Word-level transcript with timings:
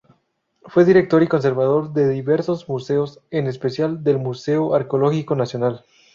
Fue 0.63 0.83
director 0.83 1.21
y 1.21 1.27
conservador 1.27 1.93
de 1.93 2.09
diversos 2.09 2.67
museos, 2.67 3.21
en 3.29 3.45
especial 3.45 4.03
del 4.03 4.17
Museo 4.17 4.73
Arqueológico 4.73 5.35
Nacional. 5.35 5.85